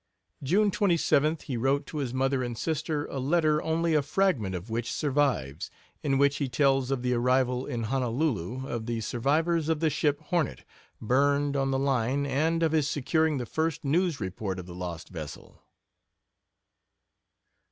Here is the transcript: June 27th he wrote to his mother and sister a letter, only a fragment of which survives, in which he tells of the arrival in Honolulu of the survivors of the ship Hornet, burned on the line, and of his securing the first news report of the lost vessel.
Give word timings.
June 0.41 0.71
27th 0.71 1.43
he 1.43 1.55
wrote 1.55 1.85
to 1.85 1.97
his 1.97 2.11
mother 2.11 2.41
and 2.41 2.57
sister 2.57 3.05
a 3.05 3.19
letter, 3.19 3.61
only 3.61 3.93
a 3.93 4.01
fragment 4.01 4.55
of 4.55 4.71
which 4.71 4.91
survives, 4.91 5.69
in 6.01 6.17
which 6.17 6.37
he 6.37 6.49
tells 6.49 6.89
of 6.89 7.03
the 7.03 7.13
arrival 7.13 7.67
in 7.67 7.83
Honolulu 7.83 8.67
of 8.67 8.87
the 8.87 8.99
survivors 9.01 9.69
of 9.69 9.79
the 9.79 9.91
ship 9.91 10.19
Hornet, 10.19 10.63
burned 10.99 11.55
on 11.55 11.69
the 11.69 11.77
line, 11.77 12.25
and 12.25 12.63
of 12.63 12.71
his 12.71 12.89
securing 12.89 13.37
the 13.37 13.45
first 13.45 13.85
news 13.85 14.19
report 14.19 14.57
of 14.57 14.65
the 14.65 14.73
lost 14.73 15.09
vessel. 15.09 15.61